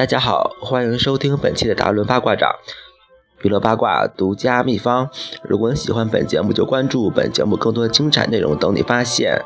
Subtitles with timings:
[0.00, 2.50] 大家好，欢迎收听本期的达伦八卦掌
[3.42, 5.10] 娱乐八卦独家秘方。
[5.42, 9.44] 如果你喜欢本节目，就关注本节目更多的精彩内容等你发现。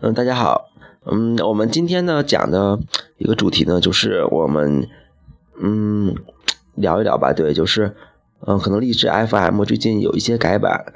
[0.00, 0.68] 嗯，大家好，
[1.04, 2.80] 嗯，我们今天呢讲的
[3.18, 4.88] 一个主题呢，就是我们
[5.62, 6.16] 嗯
[6.74, 7.94] 聊一聊吧，对，就是
[8.46, 10.92] 嗯，可能荔枝 FM 最近有一些改版，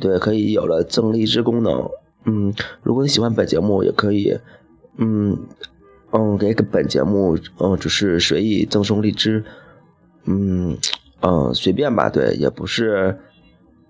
[0.00, 1.90] 对，可以有了赠荔枝功能，
[2.24, 4.38] 嗯，如果你喜欢本节目，也可以
[4.96, 5.38] 嗯
[6.12, 9.44] 嗯给本节目嗯就是随意赠送荔枝，
[10.24, 10.76] 嗯
[11.20, 13.18] 嗯随便吧，对，也不是。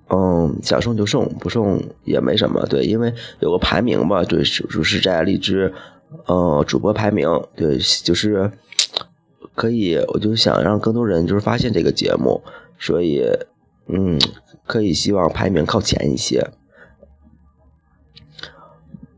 [0.09, 2.65] 嗯，想送就送，不送也没什么。
[2.67, 5.75] 对，因为有个排名吧，对，就是在荔枝，
[6.27, 8.49] 呃，主播排名，对，就是
[9.57, 12.43] 可以，我就想让更多人就是发现这个节目，
[12.79, 13.25] 所以，
[13.89, 14.17] 嗯，
[14.67, 16.51] 可以希望排名靠前一些。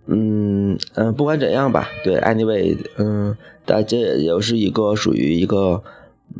[0.06, 3.36] 嗯嗯，不管怎样吧，对，anyway，嗯，
[3.66, 5.82] 但这也是一个属于一个，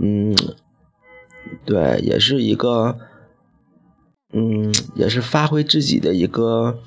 [0.00, 0.34] 嗯，
[1.66, 2.98] 对，也是一个。
[4.30, 6.80] 嗯，也是发挥自己的一个，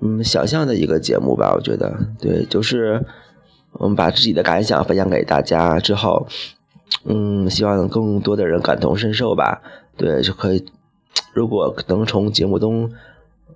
[0.00, 1.52] 嗯，想象的一个节目吧。
[1.56, 3.04] 我觉得，对，就是
[3.72, 6.26] 我们把自己的感想分享给大家之后，
[7.04, 9.62] 嗯，希望更多的人感同身受吧。
[9.96, 10.64] 对，就可以，
[11.32, 12.92] 如果能从节目中，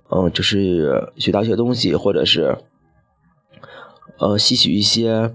[0.09, 2.57] 嗯，就是学到一些东西，或者是，
[4.19, 5.33] 呃，吸取一些，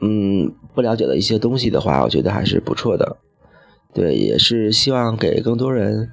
[0.00, 3.16] 嗯，不了解的一些东西的话，我觉得还是不错的。
[3.92, 6.12] 对，也是希望给更多人，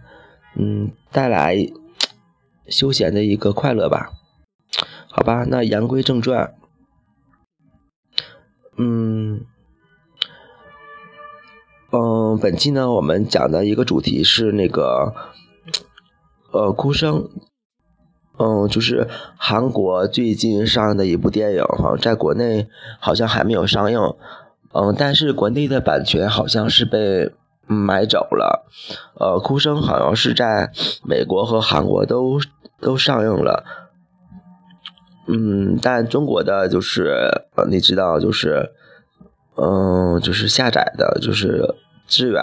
[0.55, 1.58] 嗯，带来
[2.67, 4.11] 休闲的一个快乐吧。
[5.08, 6.55] 好吧，那言归正传，
[8.78, 9.45] 嗯，
[11.92, 15.14] 嗯，本期呢，我们讲的一个主题是那个，
[16.52, 17.30] 呃，哭声，
[18.38, 19.08] 嗯，就是
[19.38, 22.67] 韩国最近上映的一部电影，好像在国内
[23.00, 24.00] 好像还没有上映，
[24.73, 27.32] 嗯，但是国内的版权好像是被。
[27.66, 28.66] 买走了，
[29.17, 30.70] 呃，哭声好像是在
[31.06, 32.38] 美国和韩国都
[32.82, 33.64] 都上映了，
[35.28, 38.72] 嗯，但中国的就是呃，你知道，就是
[39.56, 41.76] 嗯，就是下载的，就是
[42.08, 42.42] 资源，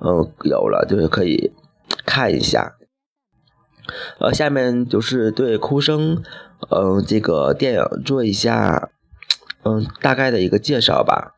[0.00, 1.52] 嗯，有了，就是可以
[2.04, 2.76] 看一下。
[4.18, 6.22] 呃，下面就是对哭声，
[6.70, 8.90] 嗯，这个电影做一下，
[9.62, 11.34] 嗯，大概的一个介绍吧。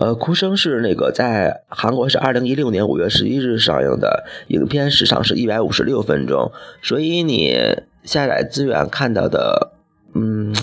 [0.00, 6.50] 呃，哭声是那个在韩国是二零一六年五月十一日上映的，影片时长是一百五十六分钟，
[6.80, 7.54] 所以你
[8.02, 9.72] 下载资源看到的，
[10.14, 10.54] 嗯，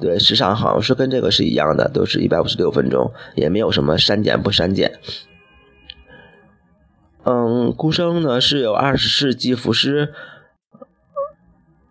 [0.00, 4.94] 对，时长好像是跟这个是一样的，都是一百五十六分钟，也没有什么删减不删减。
[7.24, 10.14] 嗯，哭声呢是有二十世纪福斯。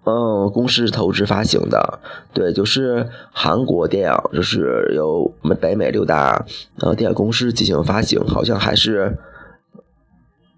[0.05, 1.99] 嗯，公司投资发行的，
[2.33, 6.45] 对，就是韩国电影，就是由我们北美六大
[6.79, 9.17] 呃电影公司进行发行，好像还是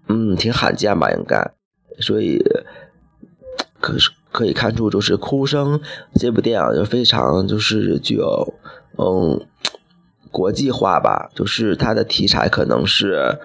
[0.08, 1.52] 嗯挺罕见吧，应该，
[1.98, 2.42] 所以
[3.78, 5.78] 可是可以看出，就是《哭声》
[6.14, 8.54] 这部电影就非常就是具有
[8.96, 9.44] 嗯
[10.30, 13.38] 国际化吧，就是它的题材可能是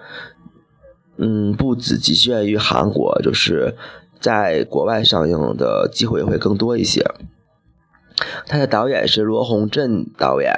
[1.18, 3.74] 嗯不只局限于韩国，就是。
[4.20, 7.04] 在国外上映的机会会更多一些。
[8.46, 10.52] 他的导演是罗洪镇导演，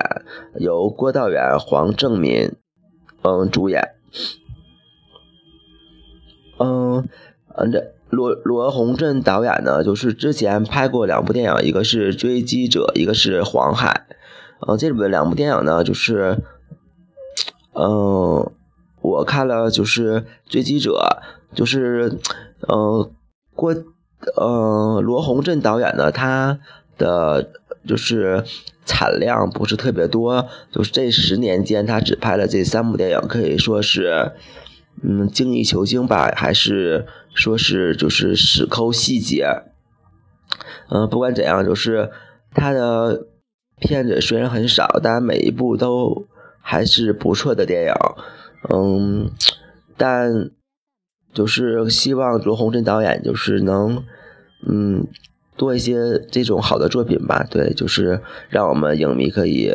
[0.59, 2.53] 由郭道远、黄正民
[3.23, 3.91] 嗯主演。
[6.59, 7.07] 嗯
[7.55, 14.07] 嗯，这罗罗洪镇导演呢，就是之前拍过两部电影，一个是《追击者》，一个是《黄海》。
[14.67, 16.39] 嗯，这里面两部电影呢，就是
[17.75, 18.51] 嗯，
[19.03, 21.21] 我看了就是《追击者》，
[21.55, 22.19] 就是
[22.67, 23.11] 嗯。
[23.61, 23.75] 郭，
[24.37, 26.59] 呃，罗洪镇导演呢，他
[26.97, 27.51] 的
[27.87, 28.43] 就是
[28.87, 34.33] 产量不是特别多，就是这十年间他只拍了这三部电影，可以说是，
[35.03, 39.47] 嗯，精益求精吧，还是说是就是死抠细节，
[40.89, 42.11] 嗯，不管怎样，就是
[42.55, 43.27] 他的
[43.79, 46.27] 片子虽然很少，但每一部都
[46.63, 47.93] 还是不错的电影，
[48.75, 49.31] 嗯，
[49.99, 50.51] 但。
[51.33, 54.05] 就是希望罗洪镇导演就是能，
[54.69, 55.07] 嗯，
[55.57, 57.47] 多一些这种好的作品吧。
[57.49, 59.71] 对，就是让我们影迷可以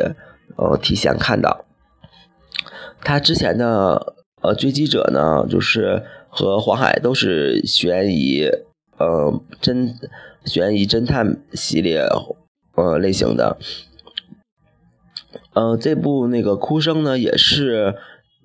[0.56, 1.64] 呃提前看到。
[3.02, 8.50] 他之前的呃追击者呢，就是和黄海都是悬疑
[8.98, 9.94] 呃侦
[10.44, 12.06] 悬疑侦探系列
[12.74, 13.56] 呃类型的。
[15.54, 17.94] 嗯，这部那个哭声呢，也是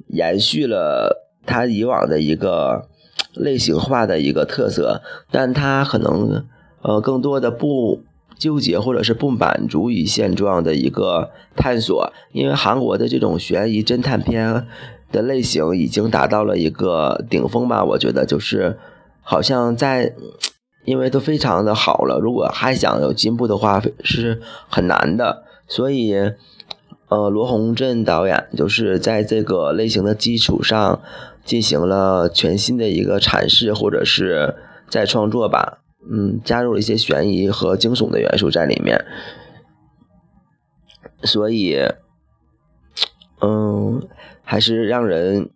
[0.08, 2.88] 延续了他以往的一个
[3.34, 5.02] 类型化的一个特色，
[5.32, 6.46] 但他可能
[6.82, 8.04] 呃更多的不
[8.38, 14.68] 纠结或者是不满足于现状的一个探索，因为韩国的这种悬疑侦探片
[15.12, 18.78] 的类型已经达到了一个顶峰吧，我觉得就是
[19.22, 20.14] 好像在。
[20.84, 25.44] 因为都非常的好了，如果还想有进步的话，是很难的。
[25.68, 26.16] 所以，
[27.12, 31.02] 呃，罗洪镇导演就是在这个类型的基础上
[31.44, 34.56] 进行了全新的一个阐释，或者是
[34.88, 35.80] 再创作吧。
[36.10, 39.04] 嗯，加入了一些悬疑和惊悚的元素在里面。
[41.24, 41.78] 所以，
[43.42, 44.08] 嗯，
[44.46, 45.50] 还是让人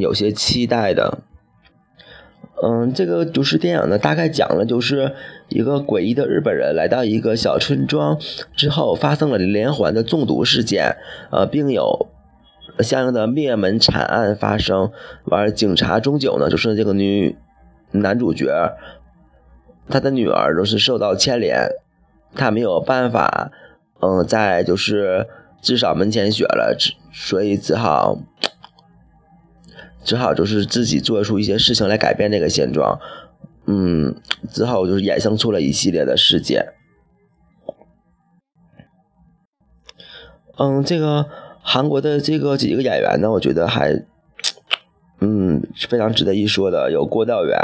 [0.00, 1.18] 有些期待的。
[2.62, 5.14] 嗯，这个就是电影呢，大概讲了就是
[5.48, 8.18] 一个诡异的日本人来到一个小村庄
[8.56, 10.96] 之后，发生了连环的中毒事件，
[11.30, 12.08] 呃，并有
[12.80, 14.90] 相应的灭门惨案发生。
[15.24, 17.36] 完，警察终究呢，就是这个女
[17.92, 18.72] 男主角，
[19.88, 21.68] 他的女儿都是受到牵连，
[22.34, 23.50] 他没有办法，
[24.00, 25.26] 嗯，在就是
[25.60, 26.76] 至少门前雪了，
[27.12, 28.18] 所以只好。
[30.02, 33.00] 只好就是自己做出一些事情来改变这个现状，
[33.66, 34.14] 嗯，
[34.50, 36.74] 之后就是衍生出了一系列的事件。
[40.56, 41.26] 嗯，这个
[41.60, 44.04] 韩国的这个几个演员呢，我觉得还，
[45.20, 47.58] 嗯，非常值得一说的，有郭道元、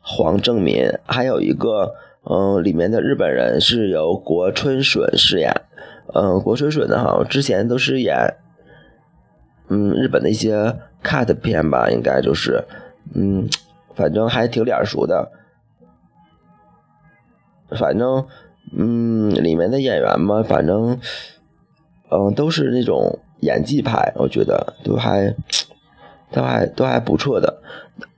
[0.00, 1.94] 黄正民，还有一个，
[2.24, 5.52] 嗯，里面的日本人是由国春笋饰演。
[6.14, 8.34] 嗯，国春笋呢，好像之前都是演，
[9.68, 10.76] 嗯，日本的一些。
[11.00, 12.64] cut 片吧，应该就是，
[13.14, 13.48] 嗯，
[13.98, 15.32] 反正还挺脸熟的，
[17.76, 18.28] 反正，
[18.72, 21.00] 嗯，里面的演员嘛，反正，
[22.08, 25.34] 嗯，都是那种演技派，我觉得都还，
[26.30, 27.60] 都还都还不错的，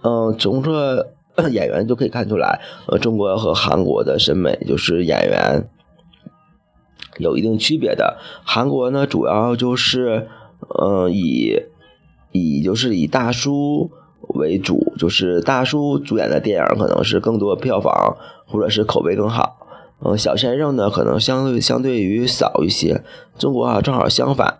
[0.02, 1.14] 嗯，从这
[1.48, 5.66] 演员就可以看出来，呃，中国和韩国的审美就是演员
[7.16, 10.28] 有一定区别的，韩国呢主要就是，
[10.78, 11.64] 嗯，以。
[12.32, 13.90] 以就是以大叔
[14.34, 18.16] 为主，就是大叔主演的电影可能是更多票房
[18.46, 19.56] 或者是口碑更好。
[20.02, 23.02] 嗯，小鲜肉呢可能相对相对于少一些。
[23.38, 24.58] 中国啊正好相反，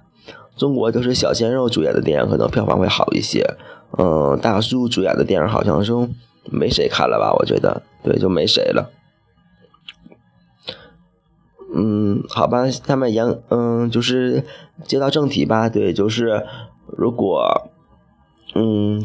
[0.56, 3.56] 中国就是小鲜肉主演的电影可能票房会好一些。
[3.99, 5.93] 嗯，大叔主演的电影好像是
[6.44, 7.32] 没谁看了吧？
[7.38, 8.90] 我觉得对，就没谁了。
[11.75, 14.44] 嗯，好吧，下面言嗯就是
[14.84, 15.69] 接到正题吧。
[15.69, 16.46] 对，就是。
[16.99, 17.69] 如果，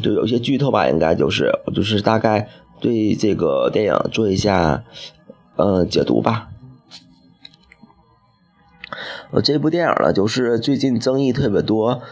[0.06, 2.48] 就有些剧透吧，应该就是，就是大概
[2.78, 4.84] 对这个电影做一下，
[5.56, 6.50] 嗯，解读吧。
[9.32, 12.02] 呃，这部电影呢，就是最近争议特别多，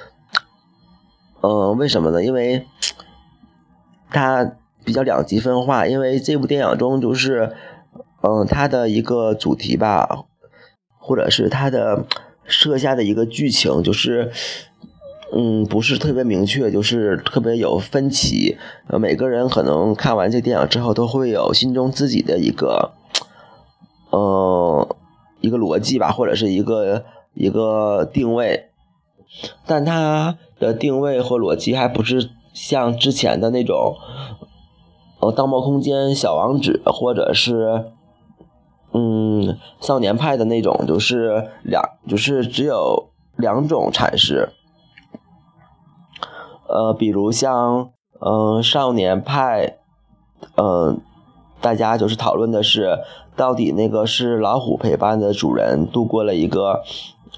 [1.41, 2.25] 嗯，为什么呢？
[2.25, 2.67] 因为
[4.11, 7.55] 它比较两极分化，因为这部电影中就是，
[8.23, 10.25] 嗯，它的一个主题吧，
[10.99, 12.05] 或者是它的
[12.45, 14.33] 设下的一个剧情就是。
[15.37, 18.57] 嗯，不是特别明确，就是特别有分歧。
[18.87, 22.93] 呃，每个人可能看完这电影之后，都会有心中自己的一个，
[24.11, 24.97] 呃，
[25.41, 28.71] 一个逻辑吧，或者是一个一个定位。
[29.67, 33.97] 但它的定位和逻辑还不是像之前的那种，
[35.19, 37.87] 呃，《盗梦空间》《小王子》或者是，
[38.93, 44.51] 嗯，少年派的那种，就是两，就是只有两种阐释。
[46.67, 47.91] 呃，比如像，
[48.21, 49.79] 嗯，少年派，
[50.57, 51.01] 嗯，
[51.61, 52.99] 大家就是讨论的是，
[53.37, 56.83] 到底那个是老虎陪伴的主人度过了一个，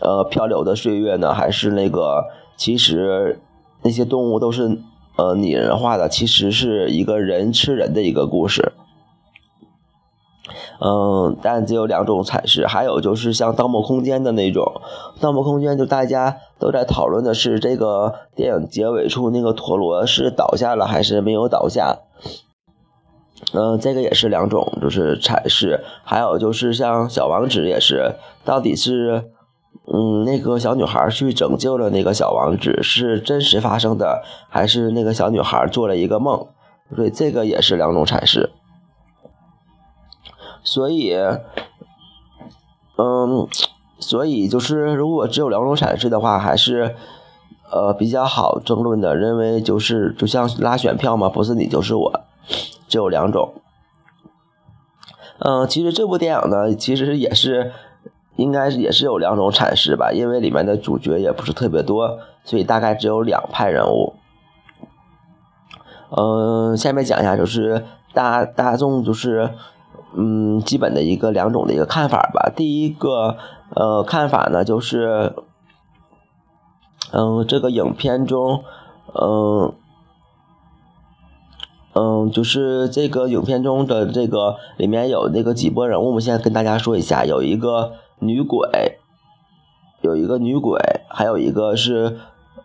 [0.00, 2.24] 呃，漂流的岁月呢，还是那个
[2.56, 3.40] 其实
[3.82, 4.78] 那些动物都是
[5.16, 8.72] 呃拟人化的，其实是一个人吃人的一个故事。
[10.80, 14.80] 嗯，但只有两种阐释，还有就是像《盗梦空间》的那种，
[15.22, 21.98] 《盗梦空间》就大家都在讨论的是这个电影结尾处那个陀螺是倒下了还是没有倒下。
[23.52, 28.14] 嗯，这个也是两种就是阐释，还有就是像《小王子》也是，
[28.44, 29.30] 到底是
[29.92, 36.46] 嗯那个小女孩去拯救了那个小王子是真实发生的，还是那个小女孩做了一个梦？
[36.94, 38.50] 所以，这个也是两种阐释。
[40.66, 41.14] 所以，
[42.98, 43.46] 嗯，
[44.00, 46.96] 所以就是，如果只有两种阐释的话，还是
[47.70, 49.14] 呃比较好争论的。
[49.14, 52.20] 认为就是就像拉选票嘛，不是你就是我，
[52.88, 53.54] 只有两种。
[55.38, 57.72] 嗯，其实这部电影呢，其实也是
[58.34, 64.14] 应该也是有两种阐释吧，因为里面的主角也不是特别多，所以大概只有两派人物。
[66.10, 69.52] 嗯，下面讲一下就是大大众就是
[70.14, 72.52] 嗯基本的一个两种的一个看法吧。
[72.54, 73.36] 第一个
[73.74, 75.34] 呃看法呢就是
[77.12, 78.62] 嗯这个影片中
[79.14, 79.74] 嗯
[81.94, 87.92] 嗯就是这个影片中的这个里面有那个几波人物，我们现在跟大家说一下，有一个。
[88.18, 88.98] 女鬼，
[90.00, 92.16] 有一个女鬼，还有一个是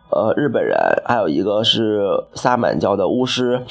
[0.08, 3.62] 呃日本人，还有一个是萨满教的巫师。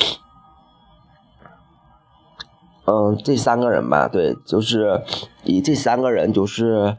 [2.85, 5.01] 嗯，这三个人吧，对，就是
[5.43, 6.97] 以这三个人就是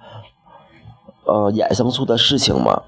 [1.25, 2.83] 呃衍生出的事情嘛。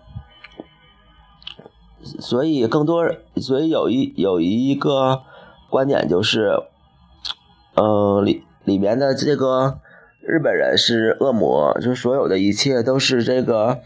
[2.20, 3.04] 所以更多，
[3.36, 5.22] 所以有一有一个
[5.70, 6.62] 观点就是，
[7.74, 9.78] 嗯里里面的这个。
[10.26, 13.80] 日本人是恶魔，就所有的一切都是这个，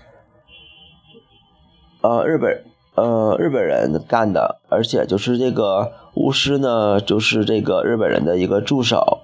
[2.00, 9.20] 呃，日本呃日本人干的，而且就是这个巫师呢，就是这个日本人的一个助手，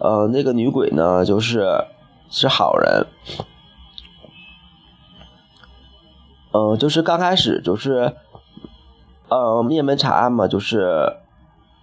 [0.00, 1.84] 呃，那个女鬼呢，就是
[2.30, 3.06] 是好人，
[6.52, 8.16] 嗯，就是刚开始就是，
[9.28, 11.18] 呃，灭门查案嘛，就是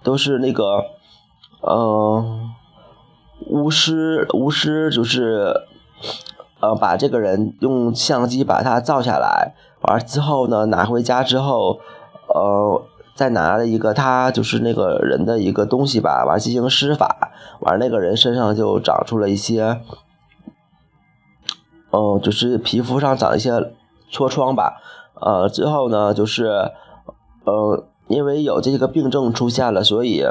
[0.03, 0.83] 都是那个，
[1.61, 2.51] 嗯。
[3.47, 5.67] 巫师，巫师就是，
[6.61, 11.79] 呃，把这个人用相机把他照下来，完之后呢，拿回家之后，
[12.27, 12.81] 呃，
[13.15, 17.31] 再拿了一个他就是那个人的一个东西吧，完进行施法，
[17.61, 19.79] 完那个人身上就长出了一些，
[21.91, 23.51] 嗯，就是皮肤上长一些
[24.11, 24.81] 痤疮吧，
[25.21, 26.71] 呃，之后呢，就是，
[27.45, 30.25] 呃，因为有这个病症出现了，所以。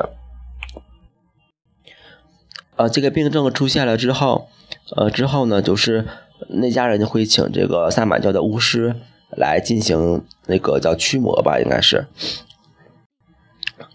[2.76, 4.48] 呃，这个病症出现了之后，
[4.96, 6.08] 呃，之后呢，就是
[6.48, 8.96] 那家人就会请这个萨满教的巫师
[9.30, 12.08] 来进行那个叫驱魔吧，应该是。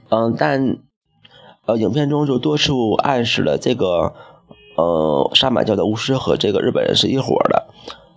[0.09, 0.77] 嗯，但
[1.65, 4.13] 呃，影片中就多处暗示了这个
[4.75, 7.67] 呃萨满教的巫师和这个日本人是一伙的，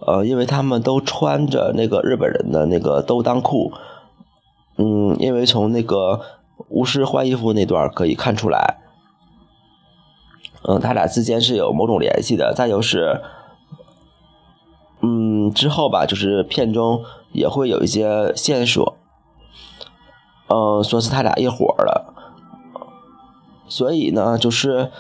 [0.07, 3.73] 呃，因为他们都穿着那个日本人的那个兜裆裤，
[4.79, 6.21] 嗯，因为从那个
[6.69, 8.79] 巫师换衣服那段可以看出来。
[10.65, 12.55] 嗯，他俩之间是有某种联系的。
[12.55, 13.21] 再就是，
[15.01, 18.97] 嗯，之后吧，就是片中也会有一些线索，
[20.53, 22.05] 嗯，说是他俩一伙的。
[23.69, 24.91] 所以呢，就是，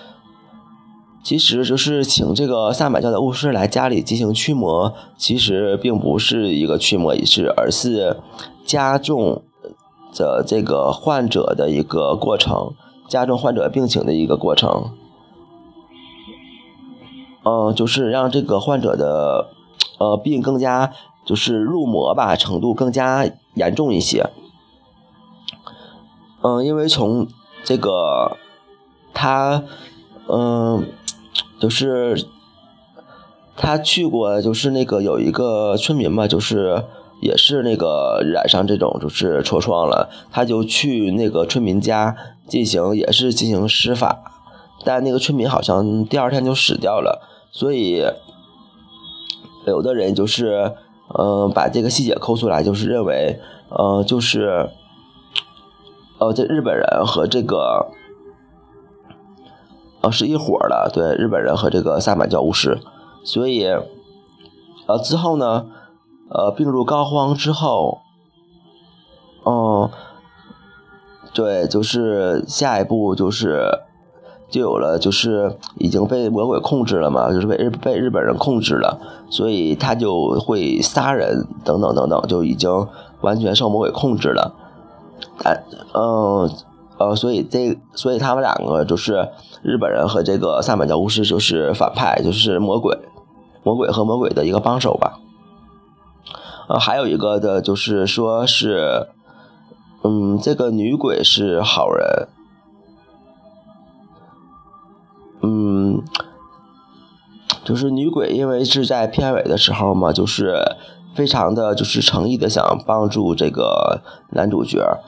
[1.23, 8.17] 其实就是请这个萨满教的巫师来家里进行驱魔，其实并不是一个驱魔仪式，而是
[8.65, 9.43] 加重
[10.15, 12.73] 的这个患者的一个过程，
[13.07, 14.93] 加重患者病情的一个过程。
[17.45, 19.49] 嗯，就是让这个患者的
[19.99, 20.93] 呃病更加
[21.27, 24.31] 就是入魔吧，程度更加严重一些。
[26.43, 27.27] 嗯，因为从
[27.65, 28.37] 这个
[29.15, 29.63] 他
[30.29, 30.87] 嗯，
[31.61, 32.27] 就是
[33.57, 36.85] 他去过，就是那个有一个村民嘛，就是
[37.21, 42.17] 也是那个染上这种就是痤疮了，他就去那个村民家
[42.49, 44.19] 进行也是进行施法，
[44.85, 47.29] 但那个村民好像第二天就死掉了。
[47.55, 48.03] 所以，
[49.67, 50.73] 有的人就是，
[51.19, 53.39] 嗯，把这个细节抠出来，就是认为，
[53.79, 54.71] 嗯，就是，
[56.23, 57.89] 呃，这日本人和这个，
[60.03, 62.79] 呃，是一伙的，对，日本人和这个萨满教巫师。
[63.25, 63.65] 所以，
[64.87, 65.67] 呃，之后呢，
[66.31, 67.99] 呃，病入膏肓之后，
[69.45, 69.91] 嗯，
[71.35, 73.81] 对，就是下一步就是。
[74.49, 79.01] 就有了，就是已经被魔鬼控制了嘛，就是被日被日本人控制了，
[79.31, 82.87] 所以他就会杀人等等等等，就已经
[83.23, 84.55] 完全受魔鬼控制了。
[85.43, 85.63] 但，
[85.95, 86.51] 嗯，
[86.99, 89.29] 呃，所以这所以他们两个就是
[89.63, 92.99] 日本人和这个萨满教巫师就是反派，就是魔鬼，
[93.63, 95.19] 魔鬼和魔鬼的一个帮手吧。
[96.69, 99.09] 呃，还有一个的就是说是，
[100.05, 102.29] 嗯，这个女鬼是好人。
[105.45, 106.05] 嗯，
[107.65, 110.77] 就是女鬼，因为是在片尾的时候嘛，就是
[111.17, 114.01] 非常的就是诚意的想帮助这个
[114.31, 115.01] 男主角，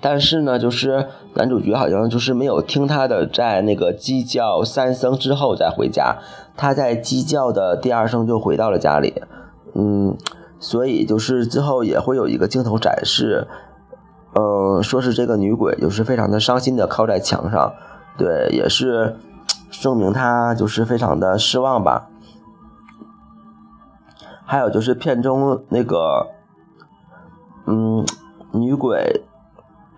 [0.00, 6.18] 但是呢，就是男主角好像就是没有听他的，在那个鸡叫三声之后再回家，
[6.56, 9.22] 他在鸡叫的第二声就回到了家里，
[9.74, 10.16] 嗯，
[10.58, 13.48] 所以就是之后也会有一个镜头展示，
[14.34, 17.72] 嗯，说是这个女鬼就是非常的伤心的靠在墙上。
[18.16, 19.16] 对，也是，
[19.70, 22.08] 证明他就是非常的失望吧。
[24.44, 26.26] 还有就是片中那个，
[27.66, 28.04] 嗯，
[28.52, 29.22] 女鬼，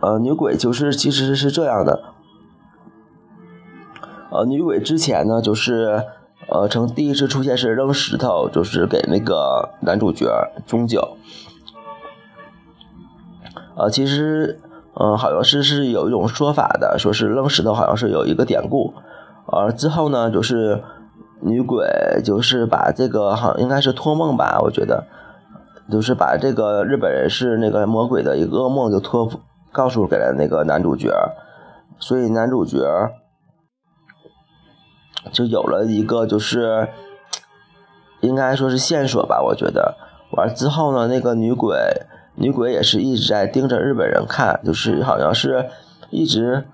[0.03, 2.03] 呃，女鬼就是其实是这样的，
[4.31, 6.03] 呃，女鬼之前呢就是，
[6.49, 10.29] 呃，从第一次出现是扔石头，就是给那个男主角
[10.67, 11.17] 钟九，
[13.77, 14.61] 呃，其实，
[14.95, 18.93] 嗯，好像是是有一种说法的，说是扔石头好像是有一个典故，
[19.47, 20.83] 呃，之后呢就是。
[21.45, 21.85] 女鬼
[22.25, 25.05] 就是把这个，好像应该是托梦吧，我觉得，
[25.91, 29.41] 就是把这个日本人是那个魔鬼的一个噩梦，就托付
[29.73, 31.11] 告诉给了那个男主角，
[31.99, 32.79] 所以男主角
[35.33, 36.89] 就有了一个就是
[38.21, 39.97] 应该说是线索吧，我觉得。
[40.33, 41.77] 完之后呢，那个女鬼
[42.35, 45.69] 女鬼也是一直在盯着日本人看，就是好像是
[46.11, 46.67] 一直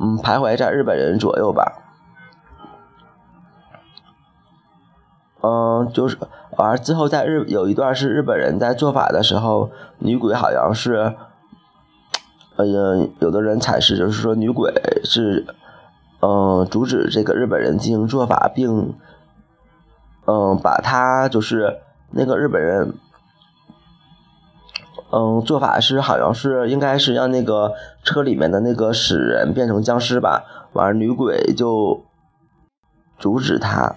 [0.00, 1.78] 嗯徘徊在日本人左右吧。
[5.42, 6.18] 嗯，就是
[6.56, 11.14] 完之后，在日有一段是日本人在做法的时候，女鬼好像是，
[12.56, 14.72] 呃，有的人阐释就是说女鬼
[15.04, 15.46] 是，
[16.20, 18.94] 嗯，阻止这个日本人进行做法，并，
[20.26, 21.78] 嗯，把他就是
[22.10, 22.94] 那个日本人，
[25.10, 30.44] 嗯，做法是好像是应该是让那个车里面的那个死人变成僵尸吧，
[30.74, 32.04] 完女鬼就
[33.18, 33.96] 阻止他。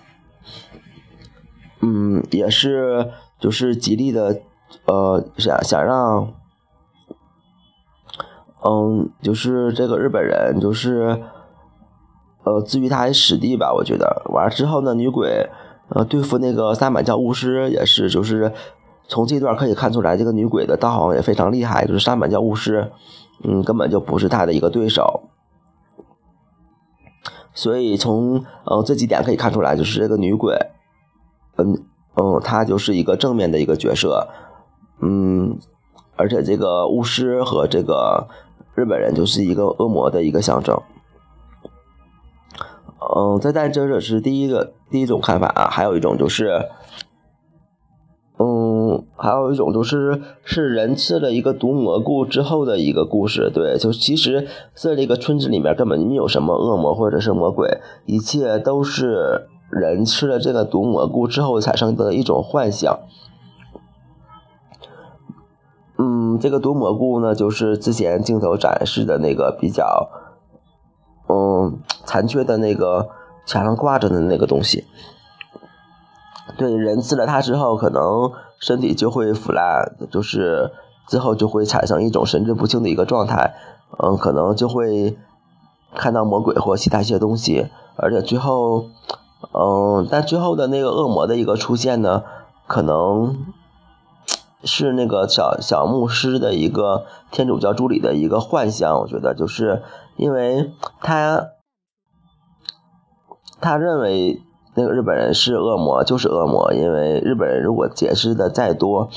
[1.81, 4.39] 嗯，也是，就是极力的，
[4.85, 6.33] 呃，想想让，
[8.67, 11.21] 嗯，就是这个日本人，就是，
[12.43, 15.47] 呃，至于他史地吧，我觉得完了之后呢，女鬼，
[15.89, 18.51] 呃，对付那个三满教巫师也是，就是
[19.07, 22.91] 从这段可以看出来，这个女鬼的道行也非常厉害，就是三满教巫师，
[23.43, 25.29] 嗯，根本就不是他的一个对手，
[27.53, 30.57] 所以从呃这几点可以看出来，就是这个女鬼。
[31.57, 34.27] 嗯嗯，他就是一个正面的一个角色，
[35.01, 35.57] 嗯，
[36.15, 38.27] 而且这个巫师和这个
[38.75, 40.79] 日本人就是一个恶魔的一个象征。
[43.15, 46.65] 嗯，再但这是第一个第一种看法啊，还有一种就是，
[48.37, 53.49] 嗯，还有一种就是是人吃了一个毒蘑菇之后的一个故事。
[53.53, 59.47] 对，就其实在这个村子里面根本没有什么恶魔或者是魔鬼，一切都是。
[59.71, 62.99] 人吃了这个毒蘑菇之后产生的一种幻想，
[66.39, 70.09] 这个毒蘑菇呢，就是之前镜头展示的那个比较，
[71.27, 73.09] 嗯，残缺的那个
[73.45, 74.85] 墙上挂着的那个东西。
[76.57, 80.71] 对，人吃了它之后，可能身体就会腐烂，就是
[81.07, 83.53] 之后就会产生一种神志不清的一个状态，
[83.97, 85.17] 嗯，可能就会
[85.93, 88.85] 看到魔鬼或其他一些东西，而且最后。
[89.53, 92.23] 嗯，但最后的那个恶魔的一个出现呢，
[92.65, 93.45] 可能
[94.65, 98.99] 是那个小小牧师的一个天主教助理的一个幻想。
[98.99, 99.83] 我觉得，就是
[100.17, 101.47] 因为他
[103.61, 104.41] 他认为
[104.73, 106.73] 那个日本人是恶魔，就是恶魔。
[106.73, 109.09] 因为日本人如果解释的再多，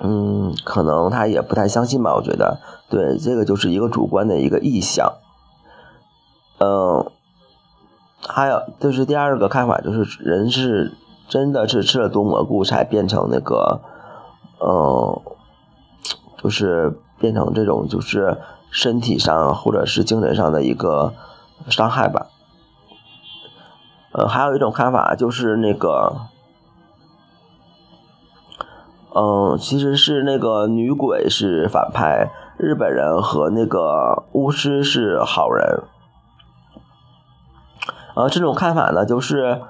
[0.00, 2.14] 嗯，可能他也不太相信吧。
[2.14, 5.14] 我觉得，对，这个就是一个主观的一个意向。
[6.58, 7.10] 嗯。
[8.28, 10.94] 还有就是第二个看法，就是人是
[11.28, 13.80] 真的是吃了毒蘑菇才变成那个，
[14.60, 15.20] 嗯，
[16.42, 18.38] 就是变成这种就是
[18.70, 21.14] 身体上或者是精神上的一个
[21.68, 22.26] 伤害吧。
[24.12, 26.16] 呃，还有一种看法就是那个，
[29.14, 35.82] 嗯，其实是那个女鬼是反派，日本人和那个巫师是好人。
[38.14, 39.60] 呃，这种看法呢，就是，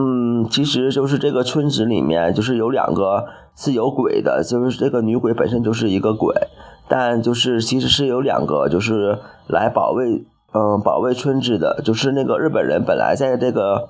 [0.00, 6.32] 嗯，其实就是这个村子里面就是有两个是有鬼的，就是这个女鬼本身就是一个鬼，
[6.86, 13.88] 但就是其实是有两个就是来保卫，嗯，保卫村子的，就是那个日本人本来在这个，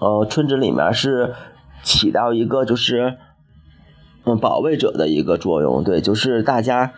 [0.00, 1.34] 呃，村子里面是
[1.82, 3.16] 起到一个就是，
[4.26, 6.92] 嗯，保卫者的一个作用，对，就是大家，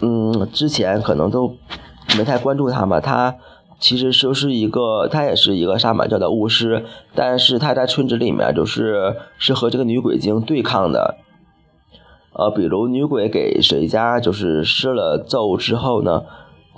[0.00, 1.54] 嗯，之前可能都
[2.18, 3.36] 没太关注他嘛，他。
[3.80, 11.16] 其实就是一个，他也是一个萨满教的巫师，但是他在村子里面就是是和这个女鬼精对抗的。
[12.32, 16.24] 呃，比如女鬼给谁家就是施了咒之后呢，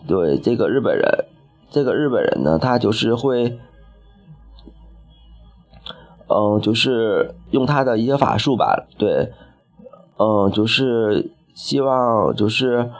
[0.06, 1.26] 对这个日本人，
[1.70, 3.58] 这个日本人呢，他就是会，
[6.28, 9.32] 嗯，就是用他的一些法术吧，对，
[10.18, 12.90] 嗯，就是希望就是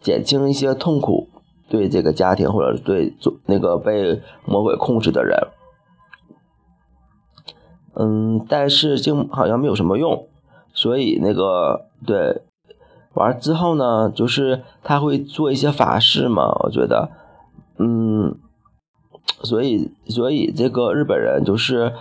[0.00, 1.27] 减轻一些痛苦。
[1.68, 5.48] 对这个家庭或者对做那个被魔鬼控制的人。
[8.00, 10.28] 嗯，但是就好像没有什么用，
[10.72, 12.42] 所以那个对，
[13.14, 17.10] 完之后呢，就是他会做一些法事嘛，我觉得，
[17.78, 18.36] 嗯，
[19.42, 21.92] 所以所以这个日本人就是，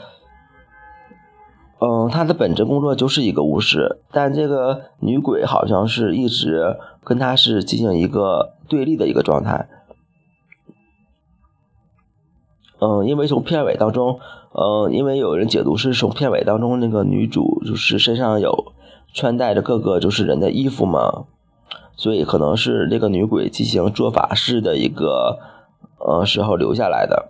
[1.79, 9.69] 嗯，他的本职工作就是一个巫师，但这个女鬼好像是一直跟他是进行一个对立的一个状态。
[12.81, 14.19] 嗯，因为从片尾当中，
[14.51, 18.73] 嗯，因为有人解读是从片尾当中那个女主就是身上有
[19.13, 21.27] 穿戴着各个就是人的衣服嘛，
[21.95, 25.39] 所以可能是这个女鬼进行做法事的一个
[25.99, 27.29] 呃时候留下来的。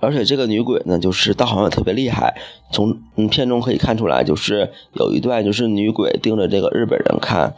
[0.00, 2.36] 而且这个女鬼呢，就是道行也特别厉害，
[2.72, 7.54] 从嗯片中可以看出来，就是有一段就是女鬼盯着这个日本人看。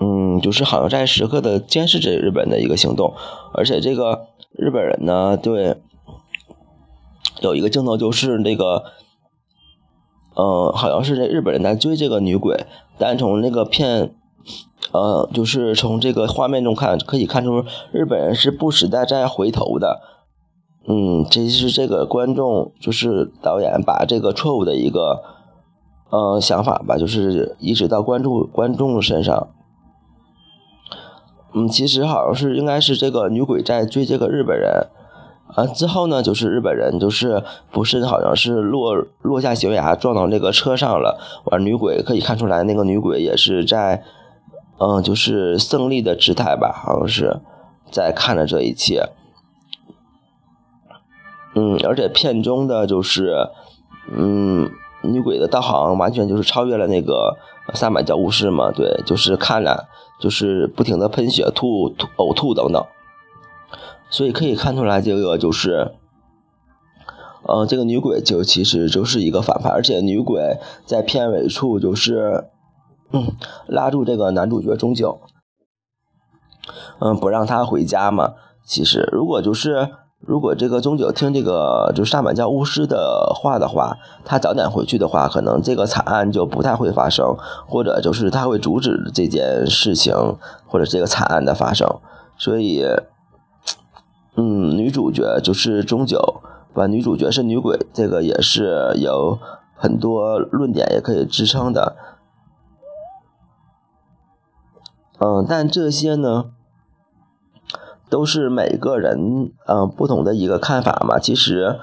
[0.00, 3.14] 嗯，就是好像在时刻的监视着日本的一个行动，
[3.54, 5.76] 而且这个日本人呢，对，
[7.40, 8.82] 有一个镜头就是那个，
[10.34, 12.66] 呃，好像是这日本人在追这个女鬼，
[12.98, 14.10] 但从那个片，
[14.90, 20.00] 呃，就是从这个画面中看，可以看出日本人是不时的在回头的。
[20.86, 25.22] 嗯，这是这个观众，就是导演把这个错误的一个，
[26.10, 29.48] 呃，想法吧，就是移植到观众观众身上。
[31.54, 34.88] 嗯，其实好像是应该是这个女鬼在追这个日本人，
[35.54, 44.02] 啊，之后呢，就是日本人就是不是好像是落落下悬崖撞到那个车上了，完女鬼可以看出来那个女鬼也是在，
[44.78, 47.40] 嗯，就是胜利的姿态吧，好像是
[47.90, 49.08] 在看着这一切，
[51.54, 53.48] 嗯，而且片中的就是，
[54.16, 54.70] 嗯，
[55.02, 57.36] 女鬼的道行完全就是超越了那个
[57.74, 59.88] 三百教巫师嘛，对，就是看了。
[60.20, 62.86] 就是不停的喷血、吐、吐、呕吐等等，
[64.08, 65.90] 所以可以看出来，这个就是，
[67.42, 72.44] 呃，这个女鬼就其实就是一个反派，而且女鬼在片尾处就是，
[73.12, 73.32] 嗯，
[73.66, 75.20] 拉住这个男主角钟九，
[77.00, 78.34] 嗯，不让他回家嘛。
[78.64, 79.90] 其实如果就是。
[80.26, 90.14] 如果这个钟九听这个就是萨满教巫师的话的话，他早点回去的话，可能这个惨案就不太会发生，或者就是他会阻止这件事情
[90.66, 91.86] 或者这个惨案的发生。
[92.38, 92.84] 所以，
[94.36, 96.40] 嗯，女主角就是钟九，
[96.72, 96.86] 把？
[96.86, 99.38] 女主角是女鬼，这个也是有
[99.76, 101.96] 很多论点也可以支撑的。
[105.18, 106.46] 嗯，但这些呢？
[108.14, 111.18] 都是每个人呃不同的一个看法嘛。
[111.18, 111.80] 其实，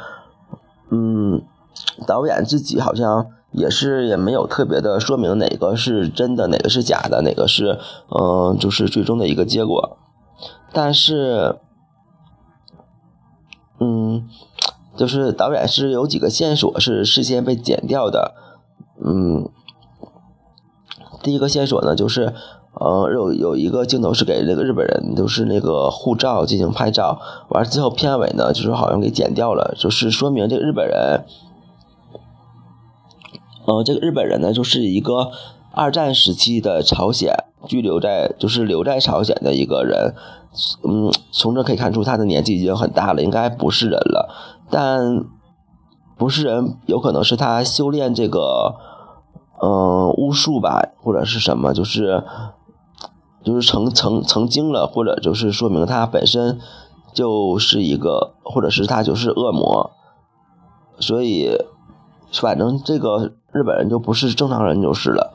[0.90, 1.42] 嗯，
[2.08, 9.98] 导演自己好像也是也没有特别的说明哪个是真的，哪个是假的，哪个是嗯就是最终的一个结果。
[10.72, 11.58] 但是，
[13.82, 14.26] 嗯，
[14.96, 18.36] 就是导演是有几个线索是事先被剪掉的。
[19.04, 19.50] 嗯，
[21.22, 22.34] 第一个线索呢就是。
[22.84, 31.24] 呃，有有一个镜头是给这个日本人，就是那个护照进行拍照，完了之后片尾呢，就是好像给剪掉了，就是说明这个日本人，
[33.68, 35.30] 呃，这个日本人呢，就是一个
[35.72, 37.32] 二战时期的朝鲜
[37.68, 40.16] 居留在，就是留在朝鲜的一个人，
[40.84, 44.34] 嗯，从这可以看出他的年纪已经很大了，应该不是人了，
[44.72, 45.24] 但
[46.18, 48.74] 不是人，有可能是他修炼这个，
[49.62, 52.24] 嗯，巫术吧，或者是什么，就是。
[53.44, 56.60] 就是成成成精了，或者就是说明他本身
[57.14, 59.92] 就是一个，或者是他就是恶魔，
[61.00, 61.58] 所以
[62.34, 65.34] 反正这个日本人就不是正常人就是了。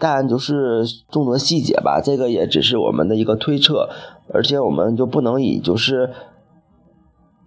[0.00, 3.88] 但就是众多细节吧，这个也只是我们的一个推测，
[4.32, 6.12] 而且我们就不能以就是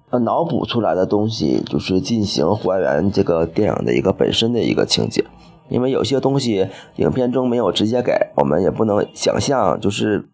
[0.10, 5.26] 呃脑补出来的东西，就是进行还原这个电影的一个本身的一个情节。
[5.72, 10.28] 因为有些东西影片中没有直接给我们，也不能想象，就是，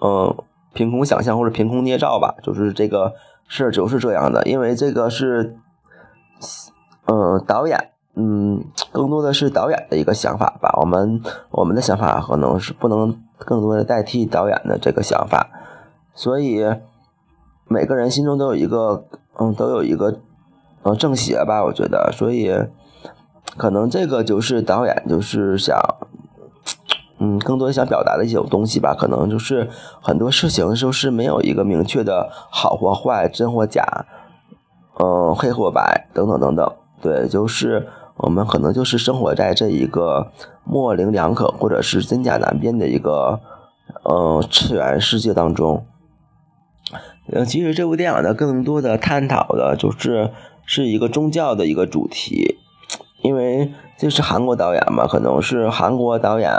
[0.00, 0.34] 嗯，
[0.72, 3.12] 凭空想象或者凭空捏造吧，就是这个
[3.46, 4.42] 事儿就是这样的。
[4.44, 5.54] 因为这个是，
[7.04, 10.74] 嗯，导演，嗯，更多的是导演的一个想法吧。
[10.80, 15.50] 我们我们的想法可能是不能更多的代替导演的这个想法，
[16.14, 16.64] 所以
[17.68, 19.04] 每个人心中都有一个，
[19.38, 20.20] 嗯，都有一个，
[20.84, 22.50] 嗯，正邪吧，我觉得，所以。
[23.56, 25.78] 可能这个就是导演就是想，
[27.18, 28.94] 嗯，更多想表达的一种东西吧。
[28.98, 29.68] 可能就是
[30.00, 34.06] 很多事情就是没有一个明确的好或坏、真或假，
[34.98, 36.72] 嗯，黑或白等等等等。
[37.00, 40.30] 对，就是我们可能就是生活在这一个
[40.64, 43.40] 模棱两可或者是真假难辨的一个
[44.04, 45.84] 呃次元世界当中。
[47.32, 50.30] 嗯，其实这部电影呢，更多的探讨的就是
[50.64, 52.58] 是一个宗教的一个主题，
[53.22, 56.52] 因为这是韩国导演嘛，可能是韩国导演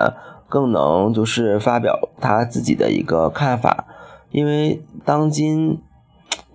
[0.50, 3.86] 更能就是发表他自己的一个看法，
[4.32, 5.82] 因为当今。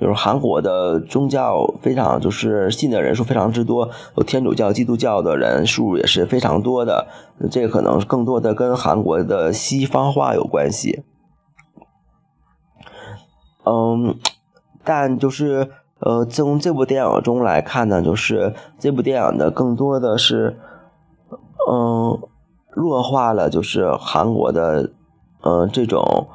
[0.01, 7.09] 就是韩国的宗教非常，就是信的人数非常之多，有天主教、基督教的人数也是非常多的。
[7.51, 11.03] 这可能更多的跟韩国的西方化有关系。
[13.65, 14.17] 嗯，
[14.85, 20.57] 但就是呃，从这部电影中来看呢，就是这部电影的更多的是，
[21.71, 22.19] 嗯，
[22.71, 24.91] 弱化了就是韩国的，
[25.43, 26.29] 嗯，这种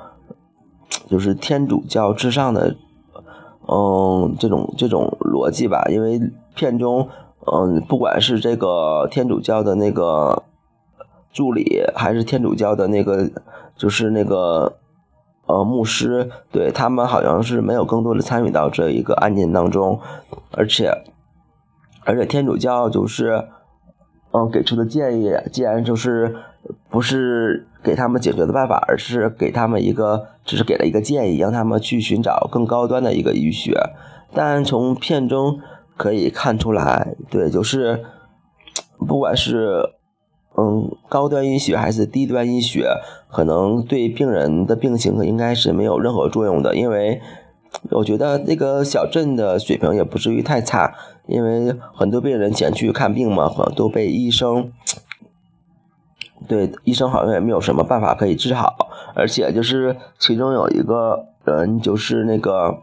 [1.09, 2.75] 就是天主教至上的。
[3.65, 6.19] 嗯，这种这种逻辑吧，因为
[6.53, 7.07] 片中，
[7.49, 10.43] 嗯，不管是这个天主教的那个
[11.31, 13.29] 助理，还是天主教的那个，
[13.77, 14.73] 就是那个
[15.45, 19.99] 呃牧师，对他们好像是没有更多的参与到这一个案件当中，
[20.51, 21.03] 而且
[22.05, 23.47] 而且天主教就是，
[24.31, 26.35] 嗯，给出的建议，既然就是
[26.89, 27.67] 不是。
[27.83, 33.77] 给他们解决的办法，而是给他们一个，只是给了一个建议，让他们去寻找更高端的一个医学。
[34.33, 35.59] 但从片中
[35.97, 38.05] 可以看出来，对，就是
[39.05, 39.81] 不管是
[40.57, 42.87] 嗯高端医学还是低端医学，
[43.31, 46.75] 可能对病人的病情应该是没有任何作用的。
[46.75, 47.21] 因为
[47.89, 50.93] 我觉得那个小镇的水平也不至于太差，
[51.27, 54.71] 因为很多病人前去看病嘛，可能都被医生。
[56.45, 58.75] 对，医生好像也没有什么办法可以治好，
[59.15, 62.79] 而且就是其中有一个人，就是那个，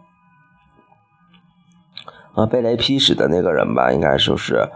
[2.34, 4.66] 呃，被雷劈死的那个人吧，应该说是，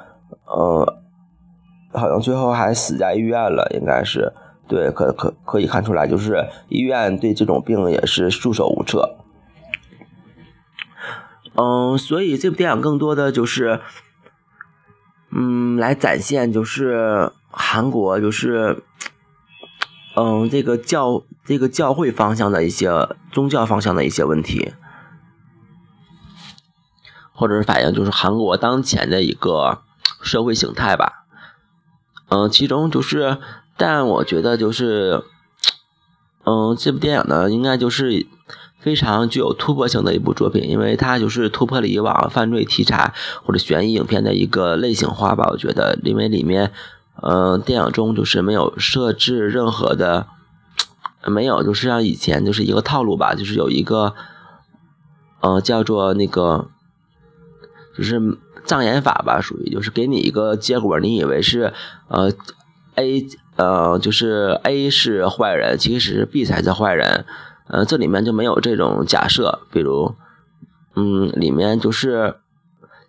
[0.45, 0.99] 呃，
[1.95, 4.33] 好像最后还死在医院了，应该是，
[4.69, 9.17] 对，可可可以看出来，就是医院对这种病也是束手无策。
[11.55, 13.81] 嗯，所以这部电影更多的就是，
[15.31, 17.33] 嗯，来展现就是。
[17.57, 18.83] 韩国就是，
[20.17, 22.91] 嗯，这个教这个教会方向的一些
[23.31, 24.73] 宗教方向的一些问题，
[27.33, 29.83] 或者是反映就是韩国当前的一个
[30.21, 31.24] 社会形态吧。
[32.35, 33.39] 嗯，其中就是，
[33.77, 35.23] 但我觉得就是，
[36.45, 38.27] 嗯，这部电影呢，应该就是
[38.81, 45.49] 非常具有突破性的一部作品，因为它就是突破了以往犯罪题材或者悬疑影片的一个类型化吧。
[45.53, 46.73] 我觉得，因为里面。
[47.23, 50.27] 嗯，电影中就是没有设置任何的，
[51.25, 54.15] 没有，就是像以前就是一个套路吧，就是有一个，
[55.41, 56.67] 嗯，叫做那个，
[57.97, 58.19] 就是
[58.67, 61.73] 障眼法吧，属于就是给你一个结果，你以为是
[62.09, 62.33] 呃
[62.95, 67.25] A，呃，就是 A 是坏人，其实 B 才是坏人，
[67.69, 70.15] 呃，这里面就没有这种假设，比如，
[70.95, 72.37] 嗯，里面就是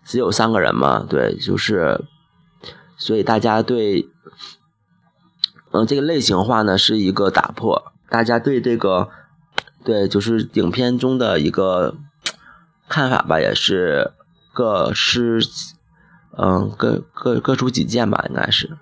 [0.04, 2.04] 只有三个人嘛，对，就是。
[2.98, 4.08] 所以大家对，
[5.72, 9.10] 嗯，这个类型化呢是一个打破，大家对这个，
[9.84, 11.98] 对，就是影片中的一个
[12.88, 14.14] 看法吧，也是
[14.56, 15.40] 各施，
[16.38, 18.78] 嗯，各各各抒己见吧，应该是。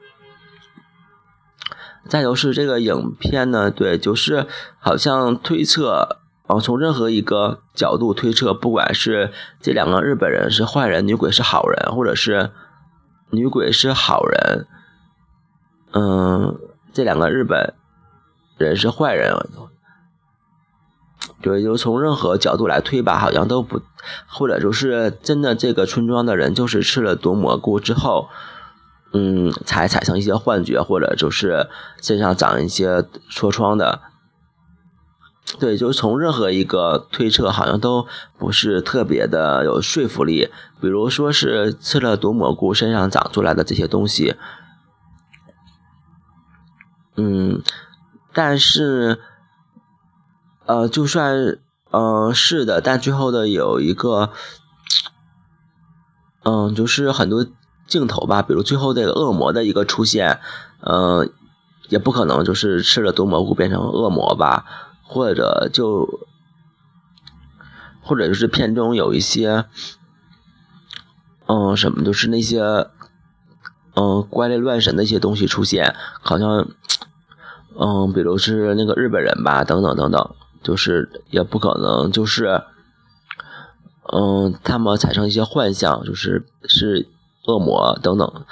[2.08, 4.46] 再就是这个影片呢，对，就是
[4.80, 12.52] 好像推测，哦，从任何一个角度推测，不管是这两个日本人是坏人，女鬼是好人，或者是。
[13.30, 14.68] 女鬼是好人，
[15.94, 16.60] 嗯，
[16.94, 17.74] 这两个日本
[18.60, 19.34] 人是坏人，
[21.42, 23.82] 对，就从任何角度来推吧，好像都不，
[24.28, 28.30] 或者就是真的这个村庄的人就是吃了毒蘑菇之后，
[29.14, 31.68] 嗯，才产生一些幻觉，或者就是
[32.02, 34.02] 身上长一些痤疮的。
[35.60, 38.08] 对，就是从任何一个推测，好像都
[38.38, 40.50] 不是特别的有说服力。
[40.82, 44.36] 比如说是吃了毒蘑菇身上长出来的这些东西，
[47.16, 47.62] 嗯，
[48.34, 49.20] 但是，
[50.66, 51.60] 呃，就算
[51.92, 54.32] 嗯是的，但最后的有一个，
[56.44, 57.46] 嗯，就是很多
[57.88, 60.40] 镜头吧，比如最后这个恶魔的一个出现，
[60.82, 61.32] 嗯，
[61.90, 64.66] 也不可能就是吃了毒蘑菇变成恶魔吧。
[65.06, 66.22] 或者就，
[68.02, 69.66] 或者就是片中有一些，
[71.46, 72.88] 嗯，什么就是那些，
[73.96, 76.68] 嗯，怪力乱神的一些东西出现，好像，
[77.78, 82.64] 嗯，比如是那个日本人吧，等等等等，就是也不可能就是，
[84.12, 87.08] 嗯，他们产生一些幻象，就是是
[87.46, 88.46] 恶魔等等，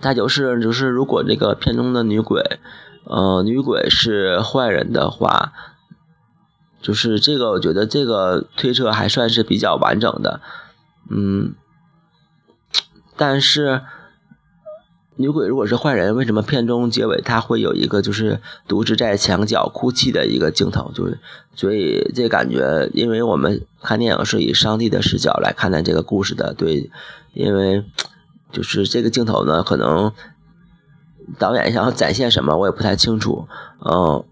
[0.00, 2.60] 再就是就是如果这个片中的女鬼，
[3.04, 5.52] 呃，女鬼是坏人的话，
[6.80, 10.40] 就是这个我觉得这个推测还算是比较完整的，
[11.10, 11.54] 嗯，
[13.16, 13.82] 但是。
[15.22, 20.90] 女鬼如果是坏人，为什么片中结尾他会有一个就是独自在墙角哭泣的一个镜头？
[20.92, 21.20] 就是
[21.54, 26.90] 所以这感觉，因为我们看电影是以上帝的视角来看待这个故事的，对，
[27.34, 27.84] 因为
[28.50, 30.12] 就是这个镜头呢，可能
[31.38, 33.46] 导演想要展现什么，我也不太清楚。
[33.78, 34.24] 嗯，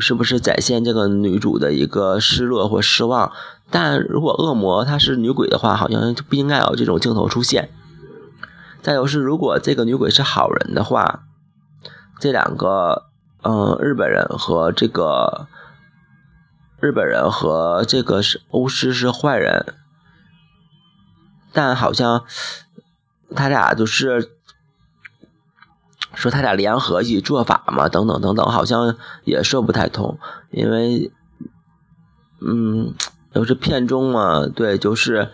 [0.00, 3.30] 是不是展现这个女主的一个失落或失望？
[3.70, 7.68] 但如果恶魔她是女鬼的话，好像就不应该有这种镜头出现。
[8.84, 11.24] 再有是，如果这个女鬼是好人的话，
[12.20, 13.06] 这两个，
[13.42, 15.48] 嗯，日本人和这个
[16.80, 19.74] 日本人和这个是巫师是坏人，
[21.54, 22.26] 但好像
[23.34, 24.32] 他俩就是
[26.12, 30.18] 说他俩联合一起做法嘛，等等等等，好像也说不太通，
[30.50, 31.10] 因为，
[32.42, 32.94] 嗯，
[33.32, 35.32] 就是片中嘛，对，就是。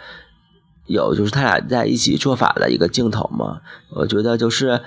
[0.90, 4.80] 有就是他俩在一起做法的一个镜头嘛，我觉得就是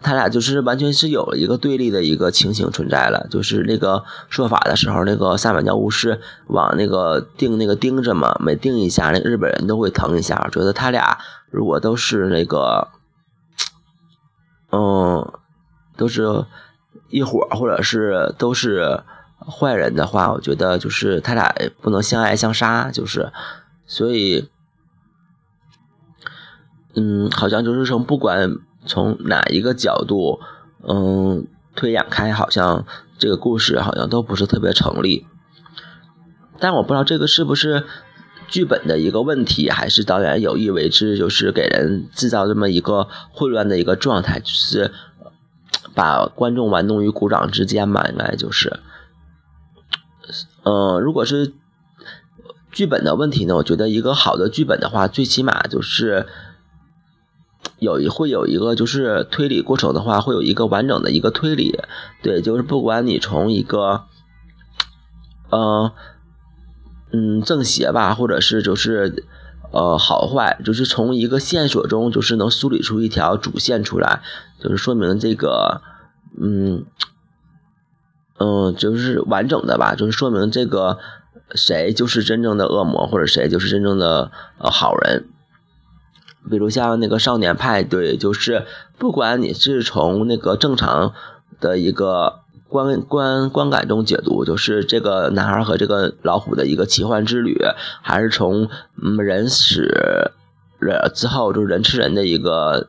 [0.00, 10.48] 他俩就是完全是有了一个对立的一个情形存在了，就是那个说法的时候，那个萨满教巫师往那个钉那个钉着嘛，每钉一下，那日本人都会疼一下。
[10.52, 11.18] 觉得他俩
[11.50, 12.86] 如果都是那个，
[14.70, 15.32] 嗯，
[15.96, 16.44] 都是
[17.10, 19.02] 一伙或者是都是
[19.50, 21.52] 坏人的话，我觉得就是他俩
[21.82, 23.32] 不能相爱相杀，就是
[23.84, 24.48] 所以。
[26.98, 30.40] 嗯，好像就是从不管从哪一个角度，
[30.82, 32.84] 嗯，推演开，好像
[33.18, 35.26] 这个故事好像都不是特别成立。
[36.58, 37.84] 但我不知道这个是不是
[38.48, 44.90] 剧本的一个问题，还是导演有意为之，就是给人制造这么一个混乱的一个状态，就是
[45.94, 48.80] 把观众玩弄于股掌之间嘛，应该就是。
[50.64, 51.52] 嗯，如果是
[52.72, 56.26] 剧本的问题呢，我觉得一个好的剧本的话，最起码就是。
[57.78, 61.78] 有一会有一个就是推理过程的话，会有一个完整的一个推理，
[62.22, 64.04] 对，就是不管你从一个，
[65.50, 65.92] 呃，
[67.12, 69.24] 嗯，正邪吧，或者是就是
[69.70, 74.22] 呃好坏，就是从一个线索中就是能梳理出一条主线出来，
[74.58, 75.80] 就是说明这个，
[76.40, 76.84] 嗯，
[78.38, 80.98] 嗯，就是完整的吧，就是说明这个
[81.54, 85.28] 谁就是真正的恶魔，或者谁就是真正的呃好人。
[86.48, 88.64] 比如像那个少年派对，就是
[88.98, 91.12] 不管你是从那个正常
[91.60, 97.56] 的一个观观观感中解读，就是这个男孩和这个老虎的一个奇幻之旅，
[98.02, 98.68] 还是从
[99.02, 100.32] 嗯人死
[100.78, 102.88] 人之后就是人吃人的一个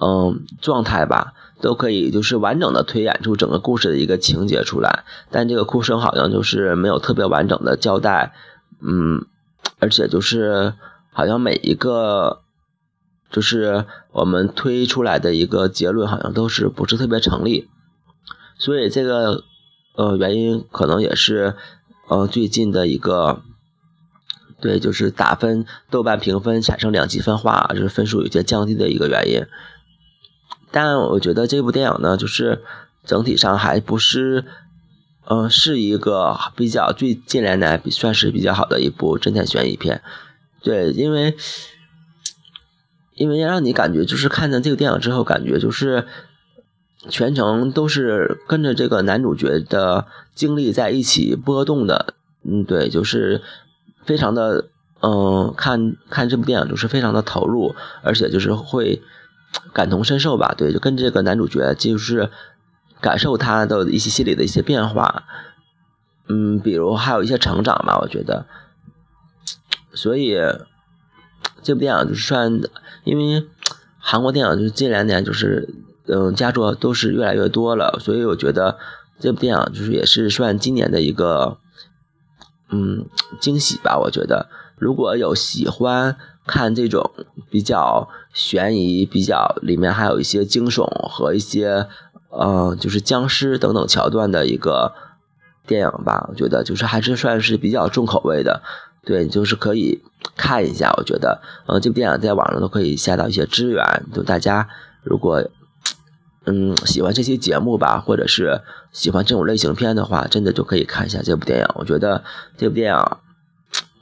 [0.00, 5.04] 嗯状态吧，都可以就是完整的推演出整个故事的一个情节出来。
[5.30, 8.34] 但这个哭声好像就是没有特别完整的交代，
[8.80, 9.24] 嗯，
[9.78, 10.74] 而且就是
[11.12, 12.40] 好像每一个。
[13.30, 17.68] 就是我们推出来的一个结论，好像都是不是特别成立，
[18.56, 19.42] 所以这个
[19.94, 21.54] 呃原因可能也是
[22.08, 23.42] 呃最近的一个
[24.60, 29.44] 对，就是打分豆瓣评分产生两极分化，就是分数有些降低的一个原因。
[30.70, 32.62] 但我觉得这部电影呢，就是
[33.04, 34.44] 整体上还不是
[35.24, 40.00] 呃是一个比较最近年来算是比较好的一部侦探悬疑片，
[40.62, 41.36] 对，因为。
[43.16, 46.06] 因为让你感觉就是看见这个电影之后，感觉就是
[47.08, 53.40] 全程都是跟着这个男主角的经历在一起波动的，嗯，对，就是
[54.04, 54.68] 非常的，
[55.00, 59.00] 嗯，看看这部电影就是非常的投入，而且就是会
[59.72, 62.28] 感同身受吧，对，就跟这个男主角就是
[63.00, 65.24] 感受他的一些心理的一些变化，
[66.28, 68.44] 嗯，比如还有一些成长吧，我觉得，
[69.94, 70.36] 所以。
[71.62, 72.60] 这部电影就是算，
[73.06, 73.46] 因为
[73.98, 75.72] 韩国电影就是近两年就是
[76.08, 78.76] 嗯佳作都是越来越多了，所以我觉得
[79.20, 81.56] 这部电影就是也是算今年的一个
[82.68, 83.06] 嗯
[83.40, 83.96] 惊喜吧。
[83.96, 87.12] 我觉得如果有喜欢看这种
[87.48, 91.86] 比较悬疑、比较里面还有一些惊悚和一些
[92.30, 94.92] 嗯就是僵尸等等桥段的一个
[95.64, 98.62] 电影吧，我觉得就是还是算是比较重口味的。
[99.06, 100.02] 对，就是可以
[100.36, 104.68] 看一下，我觉得，嗯，这部电影在网上都可以下到一些资源，就大家
[105.04, 105.48] 如果，
[106.44, 111.66] 嗯，喜欢这期节目吧，或者是喜欢这种类型片的话，真的就可以看一下这部电影。
[111.76, 112.24] 我觉得
[112.56, 113.16] 这部电影，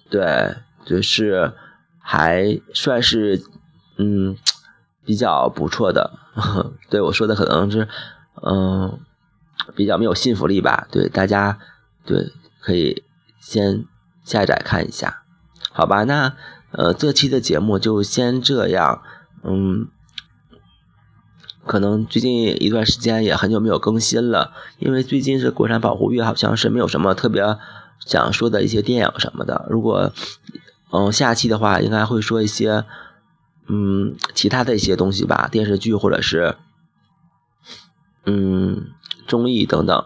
[0.09, 1.53] 对，就是
[2.01, 3.43] 还算是，
[3.99, 4.37] 嗯，
[5.05, 6.13] 比较不错的。
[6.89, 7.87] 对我说的可能是
[8.43, 8.99] 嗯
[9.77, 10.89] 比较没有信服力吧。
[10.91, 11.59] 对大家
[12.07, 13.05] 对可以
[13.39, 13.85] 先
[14.25, 15.22] 下载看一下，
[15.70, 16.03] 好吧？
[16.05, 16.35] 那
[16.72, 19.03] 呃这期的节目就先这样，
[19.45, 19.89] 嗯。
[21.66, 27.43] 可能最近一段时间也很久没有更新了，因为最近是国产保护月，好像是没有什么特别
[28.01, 29.66] 想说的一些电影什么的。
[29.70, 30.12] 如果
[30.91, 32.85] 嗯下期的话，应该会说一些
[33.66, 36.57] 嗯其他的一些东西吧，电视剧或者是
[38.27, 38.89] 嗯
[39.27, 40.05] 综艺等等。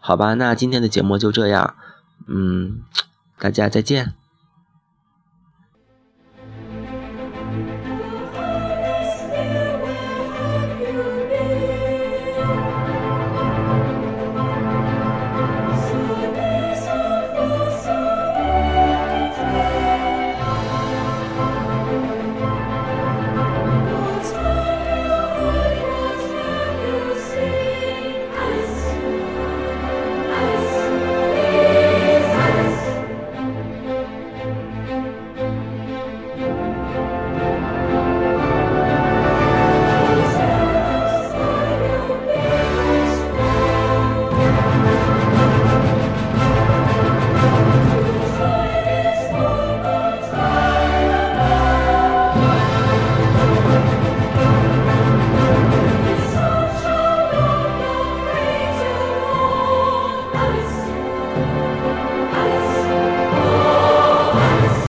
[0.00, 1.76] 好吧，那今天的节目就这样，
[2.26, 2.82] 嗯，
[3.38, 4.23] 大家再见。